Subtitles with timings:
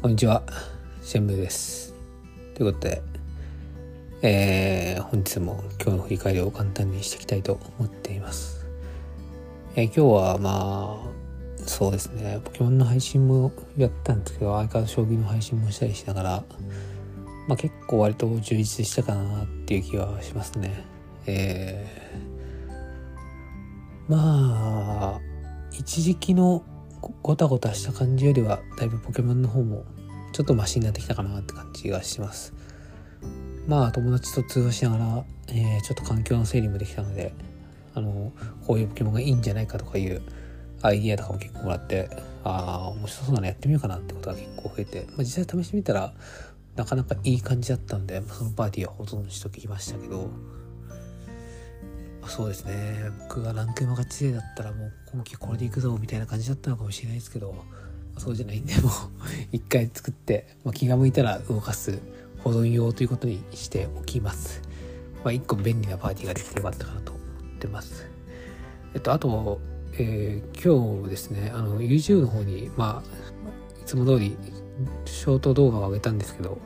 [0.00, 0.44] こんにちは、
[1.02, 1.92] シェンブーです。
[2.54, 3.02] ということで、
[4.22, 8.64] えー、本日も今日の振り返りを簡単にしていきたいと思っています。
[9.74, 16.44] えー今日はまあ、そうですね、ポケモンの配信もやったんですけど、相変わらず将棋の配信もしたりしながら、
[17.48, 20.84] まあ結構割と充実したかなっていう気はしますね。
[21.26, 25.20] えー、まあ、
[25.72, 26.62] 一時期の
[27.22, 29.84] ごたごたした感じよりはだいぶポケモンの方も
[30.32, 32.52] ちょっとマシになってきたかなって感じがします。
[33.66, 37.34] まあ友達と通話しながら、えーちょっと環境の整理もできたので
[37.94, 38.32] あの
[38.66, 40.22] こういうポケモンがいいんじゃないかとかいう
[40.82, 42.08] アイディアとかも結構もらって
[42.44, 46.12] ああ面白そうだねやってみようかなってことが結構増えて、まあ、実際試してみたら
[46.76, 50.30] なかなかいい感じだったので、そのパーティーはほとんどしときましたけど
[52.28, 53.10] そうですね。
[53.28, 57.54] 僕がランクマ勝ち勢だったらもう今季これでいくぞみたいな感じだったのかもしれないですけど
[58.18, 58.92] そうじゃないんでもう
[59.52, 61.98] 一回作って、まあ、気が向いたら動かす
[62.44, 64.60] 保存用ということにしておきます。
[65.24, 67.24] まあ一個便利なパーティーができてよかったかなと思っ
[67.58, 68.06] てます。
[68.94, 69.60] えっとあと、
[69.94, 74.36] えー今日ですねあの YouTube の方にまあいつも通り
[75.06, 76.58] ショート動画を上げたんですけど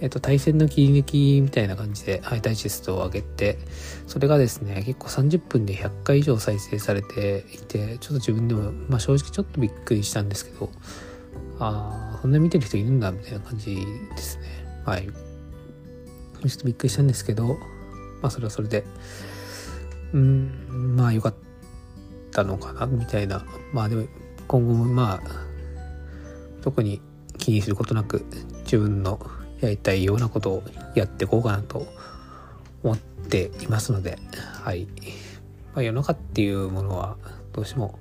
[0.00, 3.58] えっと、対戦の切り抜きみたいな感じで、はい、ダイジェストを上げて、
[4.06, 10.70] それがですね、結構30分で100回以上再生されていて、ちょっと自分でも、まあ正直ちょっとびっくりしたんですけど、
[11.58, 14.44] ああ、そんな見てる人いるんだ、みたいな感じですね。
[14.86, 15.06] はい。
[15.06, 15.10] ちょ
[16.46, 17.58] っとびっくりしたんですけど、
[18.22, 18.84] まあそれはそれで、
[20.14, 21.34] うん、まあ良かっ
[22.32, 23.44] たのかな、みたいな。
[23.74, 24.06] まあでも、
[24.48, 25.30] 今後もまあ、
[26.62, 27.02] 特に
[27.36, 28.24] 気にすることなく、
[28.64, 29.20] 自分の
[29.60, 30.62] やりたいようなことを
[30.94, 31.86] やっていこうかなと
[32.82, 34.18] 思っていますので、
[34.62, 34.86] はい。
[35.74, 37.16] まあ、世の中っていうものは
[37.52, 37.98] どうしても、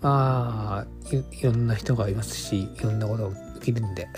[0.00, 4.08] まあ、いろんな人がいますし、いろんなことが起きるんで、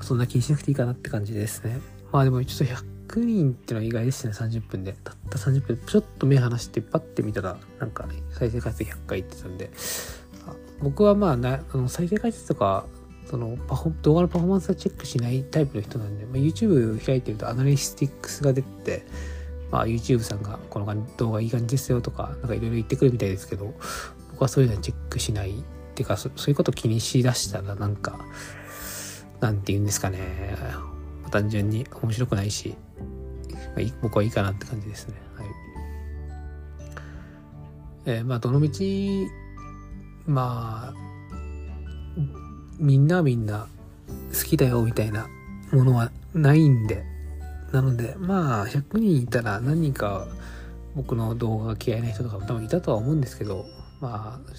[0.00, 1.80] そんな気にしなくていいかなって感じですね。
[2.12, 4.94] まあでもちょっと100人っていうのは意外でしたね、30分で。
[5.04, 9.70] たった30分、ちょっと目離してパッて見たら、なんか再生回数100回って言ってたんで、
[10.80, 12.86] 僕はまあな、あの再生回数とか、
[13.28, 19.04] そのパフォ動画のパフォーマンスはチェックしないタイプの人なんで、まあ、YouTube 開いてるとアナリティックスが出て、
[19.70, 23.74] まあ、YouTube さんがこの動画いい感じですよとか、なんかいろいろ言ってくるみたいですけど、
[24.30, 25.50] 僕はそういうのはチェックしない。
[25.50, 25.54] っ
[25.96, 28.20] ていうか、そそういうこと気にしだしたらなんか、
[29.40, 30.56] なんて言うんですかね。
[31.30, 32.74] 単純に面白くないし、
[33.74, 35.14] まあ僕はいいかなって感じですね。
[35.34, 35.46] はい。
[38.04, 38.70] えーまあ、どの道、
[40.26, 40.94] まあ、
[42.78, 43.68] みんなみんな
[44.32, 45.28] 好きだよみたいな
[45.72, 47.04] ものはないんで。
[47.72, 50.26] なので、まあ、100人いたら何人か
[50.94, 53.66] 僕の動画が嫌いな人とかも多分いたとは思うんですけど、
[54.00, 54.50] まあ、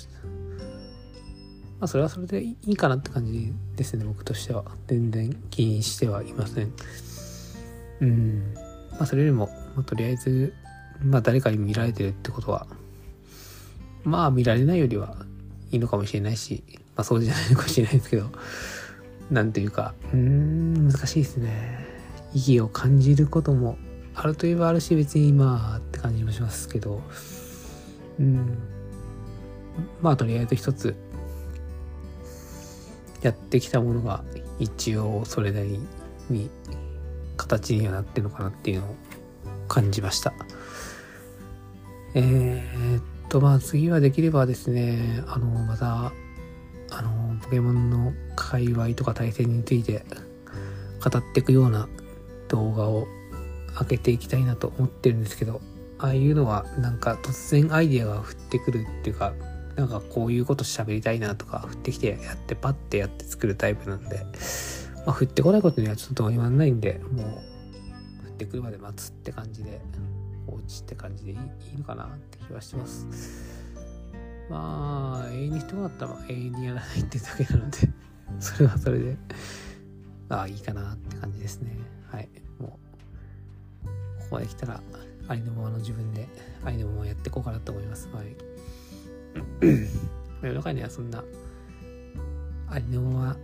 [1.79, 4.65] まあ、それはそれでいいかなって感じですね、僕としては。
[4.87, 6.73] 全然気にしてはいません。
[8.01, 8.53] うん。
[8.91, 10.53] まあ、それよりも、まあとりあえず、
[11.01, 12.67] まあ、誰かに見られてるってことは、
[14.03, 15.15] まあ、見られないよりは
[15.71, 16.63] いいのかもしれないし、
[16.95, 18.29] まあ、そうじゃないのかもしれないですけど、
[19.29, 21.85] なんていうか、うーん、難しいですね。
[22.33, 23.77] 意義を感じることも
[24.15, 27.01] あるといえばあるし、別にまあって感じもしますけど、
[28.19, 28.57] うん。
[30.01, 30.95] まあ、とりあえず一つ、
[33.21, 34.23] やってきたものが
[34.59, 35.79] 一応それなり
[36.29, 36.49] に
[37.35, 38.95] 形にはなってるのかなっていうのを
[39.67, 40.33] 感じました。
[42.13, 46.11] えー、っと、まあ次はできればですね、あの、また、
[46.89, 50.05] あの、ポケモンの界隈とか対戦について
[51.03, 51.87] 語っていくような
[52.49, 53.07] 動画を
[53.79, 55.61] 上げていきたいなと思ってるんですけど、
[55.99, 59.33] ああいうのはなんか突然アイデアが降ってくるっていうか、
[59.75, 64.25] なんかこういうこと喋りたいなとか降ってきてやってパッてやって作るタイプなんで、
[65.05, 69.81] まあ降ってこないことにはちょっとどうにもなんないんで、もう降ってくるまで待つって感じで、
[70.57, 73.07] 放置って感じでいいいのかなって気はしてます。
[74.49, 77.77] まあ、永遠に人があったら永遠にやらないってだけなので、
[78.39, 79.17] それはそれで、
[80.29, 81.77] ああ、いいかなって感じですね。
[82.09, 82.29] はい。
[82.59, 82.79] も
[83.83, 83.89] う、こ
[84.29, 84.81] こまで来たら、
[85.27, 86.27] ありのままの自分で、
[86.63, 88.09] ありのままやっていこうかなと思います。
[88.13, 88.35] はい。
[90.41, 91.23] 世の中にはそんな、
[92.69, 93.37] ありのまま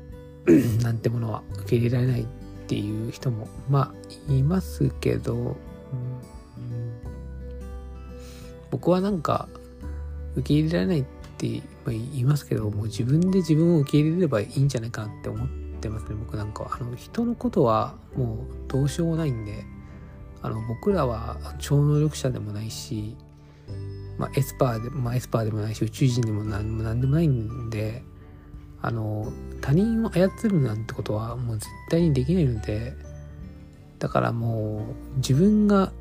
[0.83, 2.25] なんてものは受け入れられないっ
[2.67, 3.93] ていう人も、ま
[4.29, 5.57] あ、いますけど、
[8.73, 9.47] 僕はなんか、
[10.35, 11.03] 受け入れられないっ
[11.37, 15.47] て言いますけど、もう自分で自分を受け入れればいいんじゃないかなって思っ
[15.79, 16.79] てますね、僕なんか。
[16.81, 18.37] あの、人のことはもう
[18.67, 19.63] どうしようもないんで、
[20.41, 23.15] あの、僕らは超能力者でもないし、
[24.17, 28.01] まあ、エスパーで、まあ、エスパーでもないし、宇宙人でも何も何でもないんで、
[28.81, 29.31] あの
[29.61, 32.93] 他人を操るなんてことはもう絶対にできないので
[33.97, 34.85] だからも
[35.15, 35.93] う自分が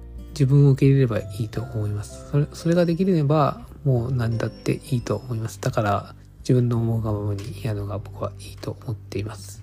[0.42, 9.62] 自分を受け入れればいいと思いますそれそれができればもう何だっていいと思いますだから自分の思うがままにやるのが僕はいいと思っています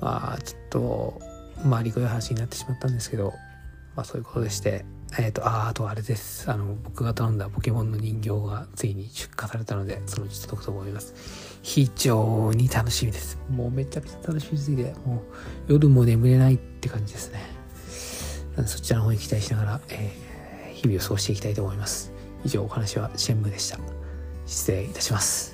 [0.00, 1.20] まあちょっと
[1.64, 3.32] まありくい話になってしまったんですけど
[3.96, 4.84] まあそういうことでして
[5.18, 6.50] えっ、ー、と、あ、あとあれです。
[6.50, 11.14] あの、僕が頼んだポケモンの人形がついに出荷されたので、そのうち届くと思います。
[11.62, 13.38] 非常に楽しみです。
[13.48, 15.22] もうめちゃくちゃ楽しみすぎて、も
[15.68, 17.63] う夜も眠れないって感じですね。
[18.66, 22.12] そちらの方に期待しながら、えー、日々を過ごしていきたいと思います。
[22.44, 23.78] 以上お話はシェンムでした。
[24.46, 25.53] 失礼いたします。